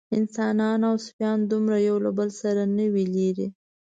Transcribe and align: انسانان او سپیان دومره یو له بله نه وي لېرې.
انسانان 0.17 0.79
او 0.89 0.95
سپیان 1.07 1.37
دومره 1.51 1.77
یو 1.87 1.97
له 2.05 2.11
بله 2.17 2.63
نه 2.77 2.85
وي 2.93 3.05
لېرې. 3.15 3.47